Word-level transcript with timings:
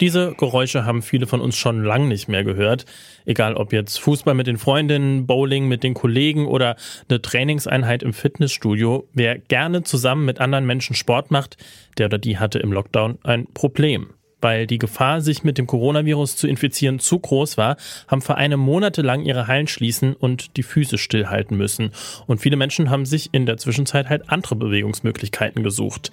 Diese 0.00 0.34
Geräusche 0.34 0.84
haben 0.84 1.00
viele 1.00 1.26
von 1.26 1.40
uns 1.40 1.56
schon 1.56 1.82
lang 1.82 2.06
nicht 2.08 2.28
mehr 2.28 2.44
gehört. 2.44 2.84
Egal 3.24 3.54
ob 3.54 3.72
jetzt 3.72 3.98
Fußball 3.98 4.34
mit 4.34 4.46
den 4.46 4.58
Freundinnen, 4.58 5.26
Bowling 5.26 5.68
mit 5.68 5.82
den 5.82 5.94
Kollegen 5.94 6.46
oder 6.46 6.76
eine 7.08 7.22
Trainingseinheit 7.22 8.02
im 8.02 8.12
Fitnessstudio. 8.12 9.08
Wer 9.14 9.38
gerne 9.38 9.84
zusammen 9.84 10.26
mit 10.26 10.38
anderen 10.38 10.66
Menschen 10.66 10.94
Sport 10.94 11.30
macht, 11.30 11.56
der 11.96 12.06
oder 12.06 12.18
die 12.18 12.38
hatte 12.38 12.58
im 12.58 12.72
Lockdown 12.72 13.18
ein 13.22 13.46
Problem. 13.54 14.10
Weil 14.42 14.66
die 14.66 14.76
Gefahr, 14.76 15.22
sich 15.22 15.44
mit 15.44 15.56
dem 15.56 15.66
Coronavirus 15.66 16.36
zu 16.36 16.46
infizieren, 16.46 16.98
zu 16.98 17.18
groß 17.18 17.56
war, 17.56 17.78
haben 18.06 18.20
Vereine 18.20 18.58
monatelang 18.58 19.24
ihre 19.24 19.46
Hallen 19.46 19.66
schließen 19.66 20.12
und 20.12 20.58
die 20.58 20.62
Füße 20.62 20.98
stillhalten 20.98 21.56
müssen. 21.56 21.92
Und 22.26 22.38
viele 22.42 22.56
Menschen 22.56 22.90
haben 22.90 23.06
sich 23.06 23.30
in 23.32 23.46
der 23.46 23.56
Zwischenzeit 23.56 24.10
halt 24.10 24.28
andere 24.28 24.56
Bewegungsmöglichkeiten 24.56 25.62
gesucht. 25.62 26.10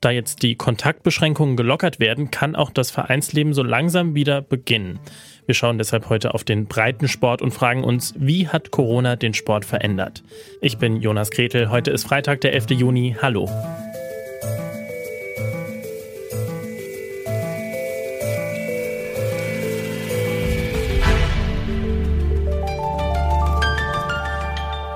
Da 0.00 0.10
jetzt 0.10 0.42
die 0.42 0.54
Kontaktbeschränkungen 0.54 1.56
gelockert 1.56 2.00
werden, 2.00 2.30
kann 2.30 2.56
auch 2.56 2.70
das 2.70 2.90
Vereinsleben 2.90 3.52
so 3.52 3.62
langsam 3.62 4.14
wieder 4.14 4.40
beginnen. 4.40 4.98
Wir 5.44 5.54
schauen 5.54 5.76
deshalb 5.76 6.08
heute 6.08 6.32
auf 6.32 6.42
den 6.42 6.66
Breitensport 6.66 7.42
und 7.42 7.50
fragen 7.50 7.84
uns, 7.84 8.14
wie 8.16 8.48
hat 8.48 8.70
Corona 8.70 9.16
den 9.16 9.34
Sport 9.34 9.66
verändert? 9.66 10.22
Ich 10.62 10.78
bin 10.78 11.02
Jonas 11.02 11.30
Gretel, 11.30 11.68
heute 11.68 11.90
ist 11.90 12.04
Freitag, 12.04 12.40
der 12.40 12.54
11. 12.54 12.70
Juni. 12.70 13.14
Hallo. 13.20 13.46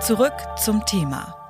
Zurück 0.01 0.33
zum 0.57 0.85
Thema. 0.87 1.44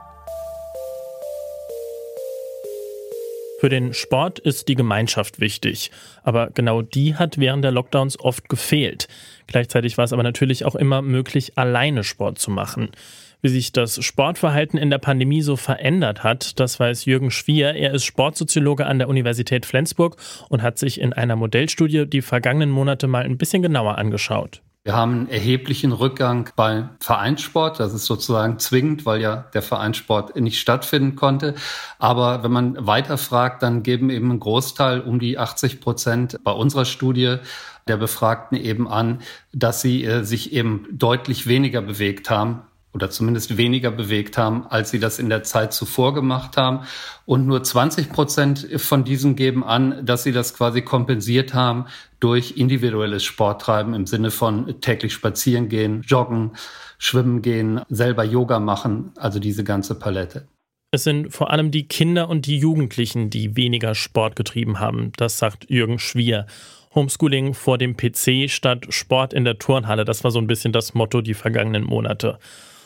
Für 3.64 3.70
den 3.70 3.94
Sport 3.94 4.40
ist 4.40 4.68
die 4.68 4.74
Gemeinschaft 4.74 5.40
wichtig, 5.40 5.90
aber 6.22 6.50
genau 6.52 6.82
die 6.82 7.14
hat 7.14 7.38
während 7.38 7.64
der 7.64 7.70
Lockdowns 7.70 8.20
oft 8.20 8.50
gefehlt. 8.50 9.08
Gleichzeitig 9.46 9.96
war 9.96 10.04
es 10.04 10.12
aber 10.12 10.22
natürlich 10.22 10.66
auch 10.66 10.74
immer 10.74 11.00
möglich, 11.00 11.56
alleine 11.56 12.04
Sport 12.04 12.38
zu 12.38 12.50
machen. 12.50 12.90
Wie 13.40 13.48
sich 13.48 13.72
das 13.72 14.04
Sportverhalten 14.04 14.78
in 14.78 14.90
der 14.90 14.98
Pandemie 14.98 15.40
so 15.40 15.56
verändert 15.56 16.22
hat, 16.22 16.60
das 16.60 16.78
weiß 16.78 17.06
Jürgen 17.06 17.30
Schwier. 17.30 17.72
Er 17.72 17.94
ist 17.94 18.04
Sportsoziologe 18.04 18.84
an 18.84 18.98
der 18.98 19.08
Universität 19.08 19.64
Flensburg 19.64 20.18
und 20.50 20.60
hat 20.60 20.76
sich 20.76 21.00
in 21.00 21.14
einer 21.14 21.34
Modellstudie 21.34 22.04
die 22.04 22.20
vergangenen 22.20 22.68
Monate 22.68 23.06
mal 23.06 23.24
ein 23.24 23.38
bisschen 23.38 23.62
genauer 23.62 23.96
angeschaut. 23.96 24.60
Wir 24.86 24.94
haben 24.94 25.12
einen 25.12 25.28
erheblichen 25.30 25.92
Rückgang 25.92 26.50
beim 26.56 26.90
Vereinssport. 27.00 27.80
Das 27.80 27.94
ist 27.94 28.04
sozusagen 28.04 28.58
zwingend, 28.58 29.06
weil 29.06 29.22
ja 29.22 29.46
der 29.54 29.62
Vereinssport 29.62 30.36
nicht 30.36 30.60
stattfinden 30.60 31.16
konnte. 31.16 31.54
Aber 31.98 32.42
wenn 32.42 32.52
man 32.52 32.86
weiter 32.86 33.16
fragt, 33.16 33.62
dann 33.62 33.82
geben 33.82 34.10
eben 34.10 34.30
ein 34.30 34.40
Großteil, 34.40 35.00
um 35.00 35.18
die 35.18 35.38
80 35.38 35.80
Prozent 35.80 36.38
bei 36.44 36.52
unserer 36.52 36.84
Studie 36.84 37.36
der 37.88 37.96
Befragten 37.96 38.58
eben 38.58 38.86
an, 38.86 39.22
dass 39.54 39.80
sie 39.80 40.04
äh, 40.04 40.22
sich 40.22 40.52
eben 40.52 40.86
deutlich 40.92 41.46
weniger 41.46 41.80
bewegt 41.80 42.28
haben 42.28 42.60
oder 42.94 43.10
zumindest 43.10 43.56
weniger 43.56 43.90
bewegt 43.90 44.38
haben, 44.38 44.66
als 44.68 44.90
sie 44.90 45.00
das 45.00 45.18
in 45.18 45.28
der 45.28 45.42
Zeit 45.42 45.72
zuvor 45.72 46.14
gemacht 46.14 46.56
haben. 46.56 46.86
Und 47.26 47.46
nur 47.46 47.62
20 47.62 48.10
Prozent 48.10 48.68
von 48.76 49.04
diesen 49.04 49.34
geben 49.34 49.64
an, 49.64 50.06
dass 50.06 50.22
sie 50.22 50.32
das 50.32 50.54
quasi 50.54 50.82
kompensiert 50.82 51.54
haben 51.54 51.86
durch 52.20 52.56
individuelles 52.56 53.24
Sporttreiben 53.24 53.94
im 53.94 54.06
Sinne 54.06 54.30
von 54.30 54.80
täglich 54.80 55.12
spazieren 55.12 55.68
gehen, 55.68 56.02
joggen, 56.06 56.52
schwimmen 56.98 57.42
gehen, 57.42 57.80
selber 57.88 58.24
Yoga 58.24 58.60
machen, 58.60 59.10
also 59.16 59.40
diese 59.40 59.64
ganze 59.64 59.96
Palette. 59.96 60.46
Es 60.92 61.02
sind 61.02 61.32
vor 61.32 61.50
allem 61.50 61.72
die 61.72 61.88
Kinder 61.88 62.28
und 62.28 62.46
die 62.46 62.58
Jugendlichen, 62.58 63.28
die 63.28 63.56
weniger 63.56 63.96
Sport 63.96 64.36
getrieben 64.36 64.78
haben. 64.78 65.10
Das 65.16 65.38
sagt 65.38 65.68
Jürgen 65.68 65.98
Schwier. 65.98 66.46
Homeschooling 66.94 67.54
vor 67.54 67.78
dem 67.78 67.96
PC 67.96 68.48
statt 68.48 68.86
Sport 68.90 69.32
in 69.34 69.44
der 69.44 69.58
Turnhalle, 69.58 70.04
das 70.04 70.22
war 70.22 70.30
so 70.30 70.38
ein 70.38 70.46
bisschen 70.46 70.72
das 70.72 70.94
Motto 70.94 71.20
die 71.20 71.34
vergangenen 71.34 71.82
Monate. 71.82 72.38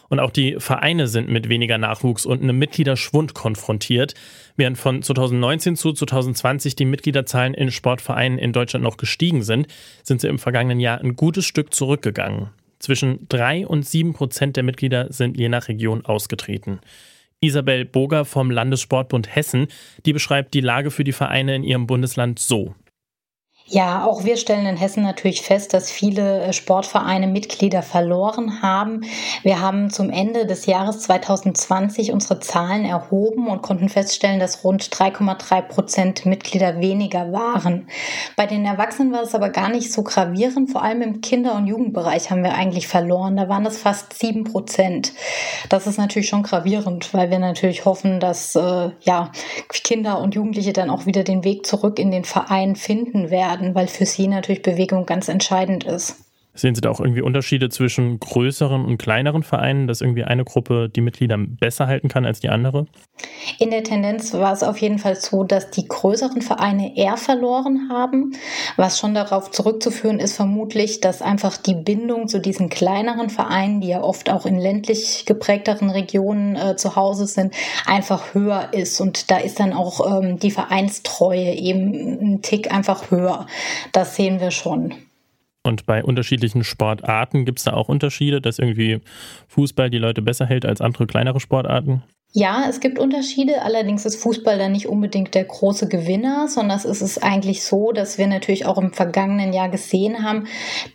Und 0.08 0.20
auch 0.20 0.30
die 0.30 0.56
Vereine 0.58 1.06
sind 1.06 1.28
mit 1.28 1.48
weniger 1.48 1.78
Nachwuchs 1.78 2.24
und 2.24 2.42
einem 2.42 2.58
Mitgliederschwund 2.58 3.34
konfrontiert. 3.34 4.14
Während 4.56 4.78
von 4.78 5.02
2019 5.02 5.76
zu 5.76 5.92
2020 5.92 6.76
die 6.76 6.86
Mitgliederzahlen 6.86 7.54
in 7.54 7.70
Sportvereinen 7.70 8.38
in 8.38 8.52
Deutschland 8.52 8.82
noch 8.82 8.96
gestiegen 8.96 9.42
sind, 9.42 9.66
sind 10.02 10.20
sie 10.20 10.28
im 10.28 10.38
vergangenen 10.38 10.80
Jahr 10.80 11.00
ein 11.00 11.16
gutes 11.16 11.44
Stück 11.44 11.74
zurückgegangen. 11.74 12.48
Zwischen 12.78 13.26
drei 13.28 13.66
und 13.66 13.86
sieben 13.86 14.14
Prozent 14.14 14.56
der 14.56 14.62
Mitglieder 14.62 15.12
sind 15.12 15.36
je 15.36 15.48
nach 15.48 15.68
Region 15.68 16.04
ausgetreten. 16.04 16.80
Isabel 17.40 17.84
Boger 17.84 18.24
vom 18.24 18.50
Landessportbund 18.50 19.34
Hessen, 19.34 19.68
die 20.06 20.12
beschreibt 20.12 20.54
die 20.54 20.60
Lage 20.60 20.90
für 20.90 21.04
die 21.04 21.12
Vereine 21.12 21.54
in 21.54 21.64
ihrem 21.64 21.86
Bundesland 21.86 22.38
so. 22.38 22.74
Ja, 23.70 24.06
auch 24.06 24.24
wir 24.24 24.38
stellen 24.38 24.64
in 24.64 24.78
Hessen 24.78 25.02
natürlich 25.02 25.42
fest, 25.42 25.74
dass 25.74 25.90
viele 25.90 26.40
äh, 26.40 26.52
Sportvereine 26.54 27.26
Mitglieder 27.26 27.82
verloren 27.82 28.62
haben. 28.62 29.02
Wir 29.42 29.60
haben 29.60 29.90
zum 29.90 30.08
Ende 30.08 30.46
des 30.46 30.64
Jahres 30.64 31.00
2020 31.00 32.12
unsere 32.12 32.40
Zahlen 32.40 32.86
erhoben 32.86 33.46
und 33.46 33.60
konnten 33.60 33.90
feststellen, 33.90 34.40
dass 34.40 34.64
rund 34.64 34.84
3,3 34.84 35.60
Prozent 35.60 36.24
Mitglieder 36.24 36.80
weniger 36.80 37.30
waren. 37.30 37.88
Bei 38.36 38.46
den 38.46 38.64
Erwachsenen 38.64 39.12
war 39.12 39.22
es 39.22 39.34
aber 39.34 39.50
gar 39.50 39.68
nicht 39.68 39.92
so 39.92 40.02
gravierend. 40.02 40.70
Vor 40.70 40.82
allem 40.82 41.02
im 41.02 41.20
Kinder- 41.20 41.54
und 41.54 41.66
Jugendbereich 41.66 42.30
haben 42.30 42.44
wir 42.44 42.54
eigentlich 42.54 42.88
verloren. 42.88 43.36
Da 43.36 43.50
waren 43.50 43.66
es 43.66 43.76
fast 43.76 44.18
sieben 44.18 44.44
Prozent. 44.44 45.12
Das 45.68 45.86
ist 45.86 45.98
natürlich 45.98 46.30
schon 46.30 46.42
gravierend, 46.42 47.12
weil 47.12 47.30
wir 47.30 47.38
natürlich 47.38 47.84
hoffen, 47.84 48.18
dass 48.18 48.56
äh, 48.56 48.90
ja, 49.02 49.30
Kinder 49.68 50.22
und 50.22 50.34
Jugendliche 50.34 50.72
dann 50.72 50.88
auch 50.88 51.04
wieder 51.04 51.22
den 51.22 51.44
Weg 51.44 51.66
zurück 51.66 51.98
in 51.98 52.10
den 52.10 52.24
Verein 52.24 52.74
finden 52.74 53.28
werden 53.28 53.57
werden, 53.58 53.74
weil 53.74 53.88
für 53.88 54.06
sie 54.06 54.28
natürlich 54.28 54.62
Bewegung 54.62 55.06
ganz 55.06 55.28
entscheidend 55.28 55.84
ist. 55.84 56.16
Sehen 56.58 56.74
Sie 56.74 56.80
da 56.80 56.90
auch 56.90 56.98
irgendwie 56.98 57.22
Unterschiede 57.22 57.68
zwischen 57.68 58.18
größeren 58.18 58.84
und 58.84 58.98
kleineren 58.98 59.44
Vereinen, 59.44 59.86
dass 59.86 60.00
irgendwie 60.00 60.24
eine 60.24 60.44
Gruppe 60.44 60.88
die 60.88 61.00
Mitglieder 61.00 61.38
besser 61.38 61.86
halten 61.86 62.08
kann 62.08 62.26
als 62.26 62.40
die 62.40 62.48
andere? 62.48 62.86
In 63.60 63.70
der 63.70 63.84
Tendenz 63.84 64.34
war 64.34 64.52
es 64.52 64.64
auf 64.64 64.78
jeden 64.78 64.98
Fall 64.98 65.14
so, 65.14 65.44
dass 65.44 65.70
die 65.70 65.86
größeren 65.86 66.42
Vereine 66.42 66.96
eher 66.96 67.16
verloren 67.16 67.90
haben. 67.92 68.32
Was 68.76 68.98
schon 68.98 69.14
darauf 69.14 69.52
zurückzuführen 69.52 70.18
ist, 70.18 70.34
vermutlich, 70.34 71.00
dass 71.00 71.22
einfach 71.22 71.56
die 71.58 71.76
Bindung 71.76 72.26
zu 72.26 72.40
diesen 72.40 72.68
kleineren 72.68 73.30
Vereinen, 73.30 73.80
die 73.80 73.88
ja 73.88 74.02
oft 74.02 74.28
auch 74.28 74.44
in 74.44 74.58
ländlich 74.58 75.26
geprägteren 75.26 75.90
Regionen 75.90 76.56
äh, 76.56 76.74
zu 76.74 76.96
Hause 76.96 77.28
sind, 77.28 77.54
einfach 77.86 78.34
höher 78.34 78.70
ist. 78.72 79.00
Und 79.00 79.30
da 79.30 79.38
ist 79.38 79.60
dann 79.60 79.72
auch 79.72 80.20
ähm, 80.20 80.40
die 80.40 80.50
Vereinstreue 80.50 81.54
eben 81.54 81.92
ein 82.20 82.42
Tick 82.42 82.74
einfach 82.74 83.12
höher. 83.12 83.46
Das 83.92 84.16
sehen 84.16 84.40
wir 84.40 84.50
schon. 84.50 84.94
Und 85.68 85.84
bei 85.84 86.02
unterschiedlichen 86.02 86.64
Sportarten 86.64 87.44
gibt 87.44 87.58
es 87.58 87.66
da 87.66 87.74
auch 87.74 87.90
Unterschiede, 87.90 88.40
dass 88.40 88.58
irgendwie 88.58 89.02
Fußball 89.48 89.90
die 89.90 89.98
Leute 89.98 90.22
besser 90.22 90.46
hält 90.46 90.64
als 90.64 90.80
andere 90.80 91.06
kleinere 91.06 91.40
Sportarten? 91.40 92.02
Ja, 92.34 92.66
es 92.68 92.80
gibt 92.80 92.98
Unterschiede. 92.98 93.62
Allerdings 93.62 94.04
ist 94.04 94.16
Fußball 94.16 94.58
da 94.58 94.68
nicht 94.68 94.86
unbedingt 94.86 95.34
der 95.34 95.44
große 95.44 95.88
Gewinner, 95.88 96.46
sondern 96.46 96.76
es 96.76 96.84
ist 96.84 97.24
eigentlich 97.24 97.64
so, 97.64 97.90
dass 97.90 98.18
wir 98.18 98.26
natürlich 98.26 98.66
auch 98.66 98.76
im 98.76 98.92
vergangenen 98.92 99.54
Jahr 99.54 99.70
gesehen 99.70 100.22
haben, 100.22 100.46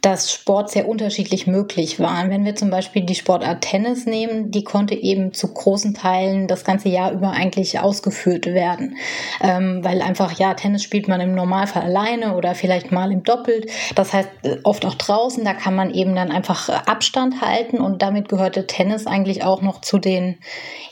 dass 0.01 0.31
Sport 0.31 0.69
sehr 0.69 0.88
unterschiedlich 0.88 1.47
möglich 1.47 2.00
war. 2.00 2.30
Wenn 2.30 2.45
wir 2.45 2.56
zum 2.56 2.69
Beispiel 2.69 3.01
die 3.01 3.15
Sportart 3.15 3.62
Tennis 3.62 4.06
nehmen, 4.06 4.51
die 4.51 4.63
konnte 4.63 4.94
eben 4.94 5.33
zu 5.33 5.51
großen 5.51 5.95
Teilen 5.95 6.47
das 6.47 6.63
ganze 6.65 6.89
Jahr 6.89 7.12
über 7.12 7.31
eigentlich 7.31 7.79
ausgeführt 7.79 8.45
werden. 8.45 8.97
Ähm, 9.41 9.79
weil 9.83 10.03
einfach, 10.03 10.38
ja, 10.38 10.53
Tennis 10.53 10.83
spielt 10.83 11.07
man 11.07 11.19
im 11.19 11.33
Normalfall 11.33 11.81
alleine 11.81 12.36
oder 12.36 12.53
vielleicht 12.53 12.91
mal 12.91 13.12
im 13.12 13.24
Doppelt. 13.24 13.71
Das 13.95 14.13
heißt, 14.13 14.29
äh, 14.44 14.57
oft 14.63 14.86
auch 14.86 14.95
draußen, 14.95 15.44
da 15.44 15.56
kann 15.56 15.75
man 15.75 15.91
eben 15.95 16.15
dann 16.15 16.31
einfach 16.31 16.69
Abstand 16.69 17.41
halten 17.41 17.79
und 17.79 18.03
damit 18.03 18.29
gehörte 18.29 18.68
Tennis 18.68 19.07
eigentlich 19.07 19.44
auch 19.44 19.63
noch 19.63 19.81
zu 19.81 19.97
den, 19.97 20.38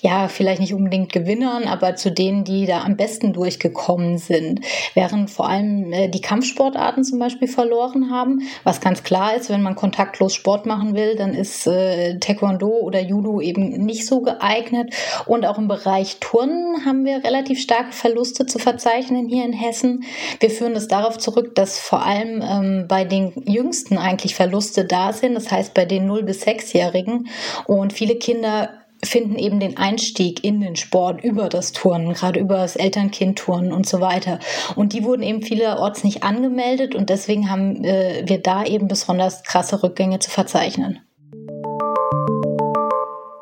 ja, 0.02 0.30
vielleicht 0.42 0.60
nicht 0.60 0.74
unbedingt 0.74 1.14
Gewinnern, 1.14 1.66
aber 1.66 1.96
zu 1.96 2.12
denen, 2.12 2.44
die 2.44 2.66
da 2.66 2.82
am 2.82 2.98
besten 2.98 3.32
durchgekommen 3.32 4.18
sind. 4.18 4.62
Während 4.96 5.30
vor 5.30 5.48
allem 5.48 5.94
äh, 5.94 6.08
die 6.08 6.20
Kampfsportarten 6.20 7.04
zum 7.04 7.20
Beispiel 7.20 7.48
verloren 7.48 8.10
haben, 8.10 8.42
was 8.64 8.82
ganz 8.82 9.04
klar 9.04 9.36
ist, 9.36 9.52
wenn 9.52 9.62
man 9.62 9.76
kontaktlos 9.76 10.34
Sport 10.34 10.66
machen 10.66 10.96
will, 10.96 11.16
dann 11.16 11.36
ist 11.36 11.68
äh, 11.68 12.18
Taekwondo 12.18 12.70
oder 12.70 13.00
Judo 13.00 13.40
eben 13.40 13.86
nicht 13.86 14.08
so 14.08 14.22
geeignet. 14.22 14.96
Und 15.28 15.46
auch 15.46 15.60
im 15.60 15.68
Bereich 15.68 16.18
Turnen 16.20 16.86
haben 16.86 17.06
wir 17.06 17.24
relativ 17.24 17.62
starke 17.62 17.92
Verluste 17.92 18.48
zu 18.48 18.58
verzeichnen 18.58 19.28
hier 19.28 19.46
in 19.46 19.54
Hessen. 19.54 20.06
Wir 20.40 20.50
führen 20.50 20.74
das 20.74 20.88
darauf 20.88 21.20
zurück, 21.20 21.54
dass 21.54 21.78
vor 21.78 22.04
allem 22.04 22.42
ähm, 22.42 22.86
bei 22.88 23.04
den 23.04 23.32
Jüngsten 23.46 24.00
eigentlich 24.00 24.34
Verluste 24.34 24.86
da 24.86 25.14
sind. 25.14 25.36
Das 25.36 25.52
heißt 25.52 25.76
bei 25.76 25.86
den 25.86 26.10
0- 26.10 26.24
bis 26.24 26.42
6-Jährigen. 26.48 27.28
Und 27.68 27.94
viele 27.94 28.16
Kinder 28.16 28.81
finden 29.04 29.38
eben 29.38 29.60
den 29.60 29.78
Einstieg 29.78 30.44
in 30.44 30.62
den 30.62 30.76
Sport 30.76 31.24
über 31.24 31.50
das 31.50 31.72
Turnen, 31.72 32.14
gerade 32.14 32.40
über 32.40 32.58
das 32.58 32.76
Elternkind-Turnen 32.76 33.72
und 33.72 33.88
so 33.88 34.00
weiter. 34.02 34.40
Und 34.76 34.94
die 34.94 35.04
wurden 35.04 35.24
eben 35.24 35.42
vielerorts 35.42 36.04
nicht 36.04 36.24
angemeldet 36.24 36.96
und 36.96 37.10
deswegen 37.10 37.50
haben 37.50 37.84
äh, 37.84 38.24
wir 38.26 38.42
da 38.42 38.64
eben 38.64 38.88
besonders 38.88 39.44
krasse 39.44 39.84
Rückgänge 39.84 40.20
zu 40.20 40.30
verzeichnen. 40.30 41.00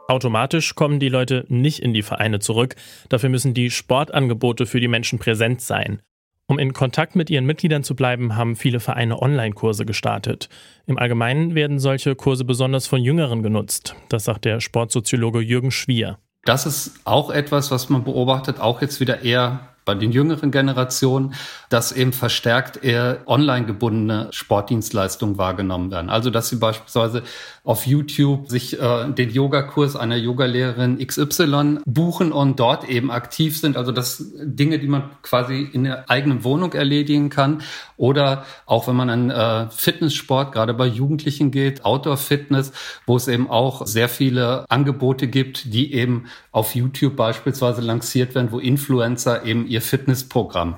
Automatisch 0.07 0.73
kommen 0.73 0.99
die 0.99 1.09
Leute 1.09 1.45
nicht 1.49 1.83
in 1.83 1.93
die 1.93 2.01
Vereine 2.01 2.39
zurück. 2.39 2.75
Dafür 3.09 3.29
müssen 3.29 3.53
die 3.53 3.69
Sportangebote 3.69 4.65
für 4.65 4.79
die 4.79 4.87
Menschen 4.87 5.19
präsent 5.19 5.61
sein. 5.61 6.01
Um 6.49 6.57
in 6.57 6.73
Kontakt 6.73 7.15
mit 7.15 7.29
ihren 7.29 7.45
Mitgliedern 7.45 7.83
zu 7.83 7.95
bleiben, 7.95 8.35
haben 8.35 8.55
viele 8.55 8.79
Vereine 8.79 9.21
Online-Kurse 9.21 9.85
gestartet. 9.85 10.49
Im 10.87 10.97
Allgemeinen 10.97 11.53
werden 11.53 11.77
solche 11.77 12.15
Kurse 12.15 12.43
besonders 12.43 12.87
von 12.87 13.03
Jüngeren 13.03 13.43
genutzt. 13.43 13.95
Das 14.09 14.23
sagt 14.23 14.45
der 14.45 14.59
Sportsoziologe 14.59 15.41
Jürgen 15.41 15.69
Schwier. 15.69 16.17
Das 16.45 16.65
ist 16.65 17.01
auch 17.05 17.29
etwas, 17.29 17.69
was 17.69 17.89
man 17.89 18.03
beobachtet, 18.03 18.59
auch 18.59 18.81
jetzt 18.81 18.99
wieder 18.99 19.21
eher 19.21 19.68
bei 19.89 19.95
den 19.95 20.11
jüngeren 20.11 20.51
Generationen, 20.51 21.33
dass 21.69 21.91
eben 21.91 22.13
verstärkt 22.13 22.83
eher 22.83 23.21
online 23.25 23.65
gebundene 23.65 24.27
Sportdienstleistungen 24.29 25.39
wahrgenommen 25.39 25.89
werden. 25.89 26.11
Also 26.11 26.29
dass 26.29 26.47
sie 26.47 26.57
beispielsweise 26.57 27.23
auf 27.63 27.87
YouTube 27.87 28.47
sich 28.47 28.79
äh, 28.79 29.11
den 29.11 29.31
Yogakurs 29.31 29.95
einer 29.95 30.15
Yogalehrerin 30.15 30.99
XY 31.05 31.79
buchen 31.85 32.31
und 32.31 32.59
dort 32.59 32.87
eben 32.87 33.09
aktiv 33.09 33.59
sind. 33.59 33.77
Also 33.77 33.91
das 33.91 34.31
Dinge, 34.43 34.77
die 34.77 34.87
man 34.87 35.09
quasi 35.23 35.67
in 35.71 35.85
der 35.85 36.07
eigenen 36.07 36.43
Wohnung 36.43 36.73
erledigen 36.73 37.29
kann. 37.31 37.63
Oder 37.97 38.45
auch 38.65 38.87
wenn 38.87 38.95
man 38.95 39.09
an 39.09 39.29
äh, 39.29 39.69
Fitnesssport, 39.71 40.51
gerade 40.51 40.73
bei 40.73 40.85
Jugendlichen 40.85 41.51
geht, 41.51 41.83
Outdoor-Fitness, 41.83 42.73
wo 43.07 43.17
es 43.17 43.27
eben 43.27 43.49
auch 43.49 43.87
sehr 43.87 44.07
viele 44.07 44.65
Angebote 44.69 45.27
gibt, 45.27 45.73
die 45.73 45.93
eben 45.93 46.25
auf 46.51 46.75
YouTube 46.75 47.15
beispielsweise 47.15 47.81
lanciert 47.81 48.35
werden, 48.35 48.51
wo 48.51 48.59
Influencer 48.59 49.45
eben 49.45 49.67
ihr 49.67 49.78
Fitnessprogramm 49.81 50.75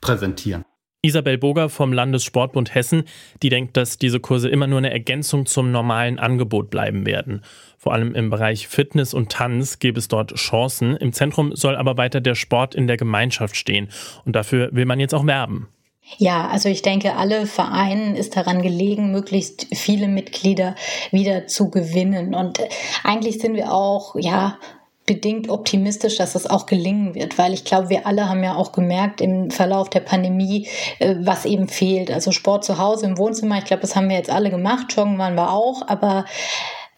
präsentieren. 0.00 0.64
Isabel 1.04 1.36
Boger 1.36 1.68
vom 1.68 1.92
Landessportbund 1.92 2.74
Hessen, 2.74 3.04
die 3.42 3.50
denkt, 3.50 3.76
dass 3.76 3.98
diese 3.98 4.20
Kurse 4.20 4.48
immer 4.48 4.66
nur 4.66 4.78
eine 4.78 4.90
Ergänzung 4.90 5.44
zum 5.44 5.70
normalen 5.70 6.18
Angebot 6.18 6.70
bleiben 6.70 7.04
werden. 7.04 7.42
Vor 7.76 7.92
allem 7.92 8.14
im 8.14 8.30
Bereich 8.30 8.68
Fitness 8.68 9.12
und 9.12 9.30
Tanz 9.30 9.78
gäbe 9.78 9.98
es 9.98 10.08
dort 10.08 10.34
Chancen. 10.36 10.96
Im 10.96 11.12
Zentrum 11.12 11.54
soll 11.54 11.76
aber 11.76 11.98
weiter 11.98 12.22
der 12.22 12.34
Sport 12.34 12.74
in 12.74 12.86
der 12.86 12.96
Gemeinschaft 12.96 13.56
stehen. 13.56 13.90
Und 14.24 14.34
dafür 14.34 14.70
will 14.72 14.86
man 14.86 14.98
jetzt 14.98 15.14
auch 15.14 15.26
werben. 15.26 15.68
Ja, 16.16 16.48
also 16.48 16.70
ich 16.70 16.80
denke, 16.80 17.16
alle 17.16 17.46
Vereinen 17.46 18.14
ist 18.16 18.36
daran 18.36 18.62
gelegen, 18.62 19.12
möglichst 19.12 19.66
viele 19.74 20.08
Mitglieder 20.08 20.74
wieder 21.10 21.46
zu 21.46 21.70
gewinnen. 21.70 22.34
Und 22.34 22.60
eigentlich 23.02 23.38
sind 23.40 23.54
wir 23.54 23.72
auch, 23.72 24.14
ja, 24.18 24.58
bedingt 25.06 25.50
optimistisch, 25.50 26.16
dass 26.16 26.34
es 26.34 26.48
auch 26.48 26.66
gelingen 26.66 27.14
wird, 27.14 27.36
weil 27.36 27.52
ich 27.52 27.64
glaube, 27.64 27.90
wir 27.90 28.06
alle 28.06 28.28
haben 28.28 28.42
ja 28.42 28.54
auch 28.54 28.72
gemerkt 28.72 29.20
im 29.20 29.50
Verlauf 29.50 29.90
der 29.90 30.00
Pandemie, 30.00 30.68
äh, 30.98 31.14
was 31.20 31.44
eben 31.44 31.68
fehlt. 31.68 32.10
Also 32.10 32.32
Sport 32.32 32.64
zu 32.64 32.78
Hause 32.78 33.06
im 33.06 33.18
Wohnzimmer, 33.18 33.58
ich 33.58 33.64
glaube, 33.64 33.82
das 33.82 33.96
haben 33.96 34.08
wir 34.08 34.16
jetzt 34.16 34.30
alle 34.30 34.50
gemacht, 34.50 34.94
joggen 34.96 35.18
waren 35.18 35.34
wir 35.34 35.52
auch, 35.52 35.86
aber 35.86 36.24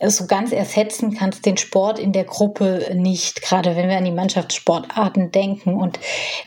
so 0.05 0.27
ganz 0.27 0.53
ersetzen 0.53 1.15
kannst 1.15 1.47
den 1.47 1.57
Sport 1.57 1.99
in 1.99 2.13
der 2.13 2.25
Gruppe 2.25 2.91
nicht, 2.95 3.41
gerade 3.41 3.77
wenn 3.77 3.89
wir 3.89 3.97
an 3.97 4.05
die 4.05 4.11
Mannschaftssportarten 4.11 5.33
denken. 5.33 5.75
Und 5.75 5.99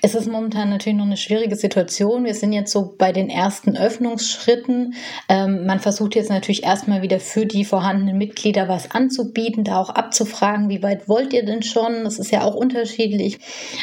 es 0.03 0.13
ist 0.13 0.27
momentan 0.27 0.69
natürlich 0.69 0.97
noch 0.97 1.05
eine 1.05 1.17
schwierige 1.17 1.55
Situation. 1.55 2.25
Wir 2.25 2.35
sind 2.35 2.53
jetzt 2.53 2.71
so 2.71 2.93
bei 2.97 3.11
den 3.11 3.29
ersten 3.29 3.75
Öffnungsschritten. 3.75 4.93
Ähm, 5.27 5.65
man 5.65 5.79
versucht 5.79 6.13
jetzt 6.15 6.29
natürlich 6.29 6.63
erstmal 6.63 7.01
wieder 7.01 7.19
für 7.19 7.47
die 7.47 7.65
vorhandenen 7.65 8.19
Mitglieder 8.19 8.67
was 8.67 8.91
anzubieten, 8.91 9.63
da 9.63 9.79
auch 9.79 9.89
abzufragen, 9.89 10.69
wie 10.69 10.83
weit 10.83 11.09
wollt 11.09 11.33
ihr 11.33 11.43
denn 11.43 11.63
schon? 11.63 12.03
Das 12.03 12.19
ist 12.19 12.31
ja 12.31 12.43
auch 12.43 12.55
unterschiedlich. 12.55 13.39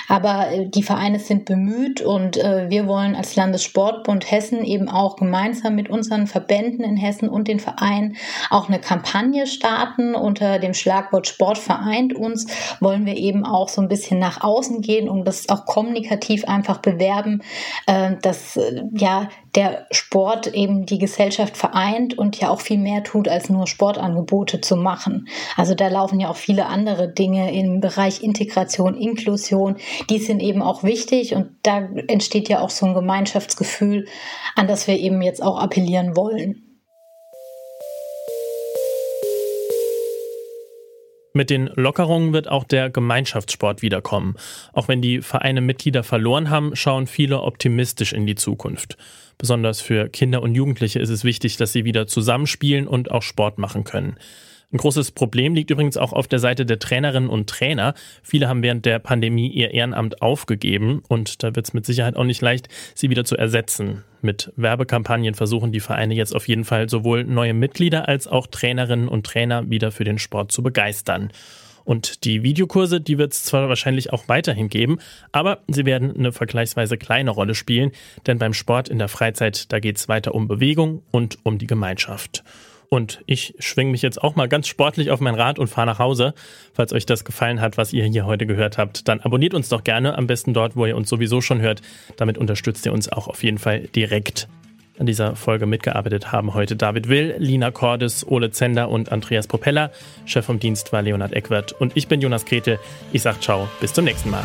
Aber 0.07 0.49
äh, 0.53 0.69
die 0.69 0.85
Vereine 0.85 1.19
sind 1.19 1.45
bemüht 1.45 2.01
und 2.03 2.37
äh, 2.37 2.71
wir 2.71 2.87
wollen 2.87 3.17
als 3.17 3.35
Landessportbund 3.35 4.31
Hessen 4.31 4.65
eben 4.65 4.89
auch 4.89 5.17
gemeinsam 5.17 5.75
mit 5.75 5.91
unseren 5.91 6.29
Verbänden 6.29 6.85
in 6.85 6.97
Hessen 6.97 7.29
und 7.29 7.49
den 7.49 7.59
Vereinen 7.59 8.17
auch 8.51 8.69
eine 8.69 8.79
Kampagne 8.79 9.47
starten 9.57 10.15
unter 10.15 10.59
dem 10.59 10.75
Schlagwort 10.75 11.27
Sport 11.27 11.59
vereint 11.59 12.15
uns, 12.15 12.47
wollen 12.81 13.07
wir 13.07 13.17
eben 13.17 13.45
auch 13.45 13.69
so 13.69 13.81
ein 13.81 13.89
bisschen 13.89 14.19
nach 14.19 14.43
außen 14.43 14.81
gehen 14.83 15.09
und 15.09 15.25
das 15.25 15.49
auch 15.49 15.67
kommunikativ 15.67 16.45
einfach 16.45 16.79
bewerben, 16.79 17.43
äh, 17.87 18.17
dass 18.23 18.57
äh, 18.57 18.83
ja 18.93 19.29
der 19.55 19.87
Sport 19.91 20.49
eben 20.49 20.85
die 20.85 20.99
Gesellschaft 20.99 21.57
vereint 21.57 22.17
und 22.17 22.39
ja 22.39 22.51
auch 22.51 22.61
viel 22.61 22.79
mehr 22.79 23.03
tut, 23.03 23.27
als 23.27 23.49
nur 23.49 23.67
Sportangebote 23.67 24.61
zu 24.61 24.77
machen. 24.77 25.29
Also 25.57 25.75
da 25.75 25.89
laufen 25.89 26.21
ja 26.21 26.29
auch 26.29 26.37
viele 26.37 26.67
andere 26.67 27.09
Dinge 27.11 27.53
im 27.55 27.81
Bereich 27.81 28.23
Integration, 28.23 28.95
Inklusion, 28.95 29.77
die 30.11 30.19
sind 30.19 30.41
eben 30.41 30.63
auch 30.63 30.83
wichtig 30.83 31.35
und 31.35 31.49
da 31.63 31.89
entsteht 32.09 32.49
ja 32.49 32.61
auch 32.61 32.71
so 32.71 32.87
ein 32.87 32.95
Gemeinschaftsgefühl, 32.95 34.07
an 34.55 34.69
das 34.69 34.87
wir 34.87 34.99
eben 34.99 35.23
jetzt 35.23 35.43
auch 35.43 35.59
appellieren 35.59 36.17
wollen. 36.17 36.66
Mit 41.37 41.51
den 41.51 41.67
Lockerungen 41.75 42.33
wird 42.33 42.49
auch 42.49 42.65
der 42.65 42.89
Gemeinschaftssport 42.89 43.83
wiederkommen. 43.83 44.37
Auch 44.73 44.89
wenn 44.89 45.03
die 45.03 45.21
Vereine 45.21 45.61
Mitglieder 45.61 46.03
verloren 46.03 46.49
haben, 46.49 46.75
schauen 46.75 47.07
viele 47.07 47.43
optimistisch 47.43 48.15
in 48.15 48.25
die 48.25 48.37
Zukunft. 48.37 48.97
Besonders 49.37 49.83
für 49.83 50.09
Kinder 50.09 50.41
und 50.41 50.55
Jugendliche 50.55 50.99
ist 50.99 51.11
es 51.11 51.25
wichtig, 51.25 51.59
dass 51.59 51.75
sie 51.75 51.85
wieder 51.85 52.07
zusammenspielen 52.07 52.89
und 52.89 53.11
auch 53.11 53.21
Sport 53.21 53.59
machen 53.59 53.85
können. 53.85 54.17
Ein 54.73 54.79
großes 54.79 55.13
Problem 55.13 55.55
liegt 55.55 55.71
übrigens 55.71 55.97
auch 55.97 56.13
auf 56.13 56.27
der 56.27 56.41
Seite 56.41 56.67
der 56.67 56.81
Trainerinnen 56.81 57.31
und 57.31 57.49
Trainer. 57.49 57.95
Viele 58.23 58.49
haben 58.49 58.65
während 58.65 58.85
der 58.85 58.99
Pandemie 58.99 59.49
ihr 59.49 59.71
Ehrenamt 59.71 60.23
aufgegeben 60.23 61.03
und 61.09 61.45
da 61.45 61.55
wird 61.55 61.69
es 61.69 61.73
mit 61.73 61.87
Sicherheit 61.87 62.17
auch 62.17 62.25
nicht 62.25 62.43
leicht, 62.43 62.69
sie 62.95 63.09
wieder 63.09 63.25
zu 63.25 63.37
ersetzen. 63.37 64.03
Mit 64.23 64.53
Werbekampagnen 64.57 65.35
versuchen 65.35 65.71
die 65.71 65.79
Vereine 65.79 66.15
jetzt 66.15 66.35
auf 66.35 66.49
jeden 66.49 66.65
Fall 66.65 66.89
sowohl 66.89 67.23
neue 67.23 67.55
Mitglieder 67.55 68.09
als 68.09 68.27
auch 68.27 68.49
Trainerinnen 68.49 69.07
und 69.07 69.25
Trainer 69.25 69.71
wieder 69.71 69.93
für 69.93 70.05
den 70.05 70.19
Sport 70.19 70.51
zu 70.51 70.65
begeistern. 70.65 71.31
Und 71.85 72.25
die 72.25 72.43
Videokurse, 72.43 73.01
die 73.01 73.19
wird 73.19 73.35
es 73.35 73.45
zwar 73.45 73.69
wahrscheinlich 73.69 74.13
auch 74.13 74.27
weiterhin 74.27 74.69
geben, 74.69 74.99
aber 75.31 75.63
sie 75.69 75.85
werden 75.85 76.17
eine 76.17 76.33
vergleichsweise 76.33 76.99
kleine 76.99 77.31
Rolle 77.31 77.55
spielen, 77.55 77.93
denn 78.27 78.39
beim 78.39 78.53
Sport 78.53 78.89
in 78.89 78.99
der 78.99 79.07
Freizeit, 79.07 79.71
da 79.73 79.79
geht 79.79 79.99
es 79.99 80.09
weiter 80.09 80.35
um 80.35 80.49
Bewegung 80.49 81.05
und 81.13 81.39
um 81.45 81.59
die 81.59 81.69
Gemeinschaft. 81.69 82.43
Und 82.89 83.23
ich 83.27 83.55
schwinge 83.59 83.91
mich 83.91 84.03
jetzt 84.03 84.23
auch 84.23 84.37
mal 84.37 84.49
ganz 84.49 84.69
sportlich 84.69 85.11
auf 85.11 85.21
mein 85.21 85.35
Rad 85.35 85.59
und 85.59 85.69
fahre 85.69 85.87
nach 85.87 85.99
Hause. 85.99 86.35
Falls 86.73 86.93
euch 86.93 87.07
das 87.07 87.25
gefallen 87.25 87.61
hat, 87.61 87.77
was 87.77 87.93
ihr 87.93 88.05
hier 88.05 88.27
heute 88.27 88.47
gehört 88.47 88.79
habt, 88.79 89.09
dann 89.09 89.21
abonniert 89.21 89.55
uns 89.55 89.69
doch 89.69 89.85
gerne, 89.85 90.17
am 90.17 90.27
besten 90.27 90.55
dort, 90.55 90.77
wo 90.77 90.87
ihr 90.87 90.97
uns 90.97 91.09
sowieso 91.09 91.41
schon 91.41 91.61
hört. 91.61 91.83
Damit 92.17 92.39
unterstützt 92.39 92.87
ihr 92.87 92.93
uns 92.93 93.11
auch 93.11 93.29
auf 93.29 93.43
jeden 93.43 93.59
Fall 93.59 93.81
direkt. 93.89 94.49
An 94.99 95.05
dieser 95.05 95.37
Folge 95.37 95.67
mitgearbeitet 95.67 96.33
haben 96.33 96.55
heute 96.55 96.75
David 96.75 97.09
Will, 97.09 97.35
Lina 97.39 97.71
Cordes, 97.71 98.27
Ole 98.27 98.51
Zender 98.51 98.89
und 98.89 99.13
Andreas 99.13 99.47
Propeller. 99.47 99.91
Chef 100.25 100.47
vom 100.47 100.59
Dienst 100.59 100.93
war 100.93 101.03
Leonhard 101.03 101.35
Eckwert 101.35 101.73
und 101.73 101.97
ich 101.97 102.09
bin 102.09 102.23
Jonas 102.23 102.47
Krete. 102.47 102.79
Ich 103.13 103.23
sag 103.23 103.43
ciao, 103.43 103.69
bis 103.81 103.93
zum 103.93 104.07
nächsten 104.07 104.31
Mal. 104.31 104.45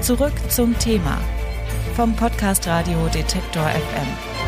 Zurück 0.00 0.34
zum 0.48 0.78
Thema 0.78 1.18
vom 1.96 2.14
Podcast 2.14 2.68
Radio 2.68 3.08
Detektor 3.12 3.68
FM. 3.68 4.47